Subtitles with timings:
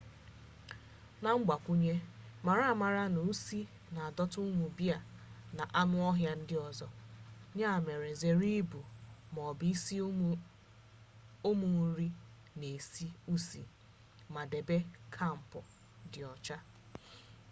[1.21, 1.95] na mgbakwunye
[2.47, 3.59] mara amara na usi
[3.93, 4.97] na adọta ụmụ bea
[5.57, 6.87] na anụ ọhịa ndị ọzọ
[7.59, 8.79] ya mere zere ibu
[9.33, 9.95] ma ọ bụ isi
[11.49, 12.07] ụmụ nri
[12.59, 13.61] na-esi usi
[14.33, 14.75] ma debe
[15.15, 15.59] kampụ
[16.11, 16.57] dị ọcha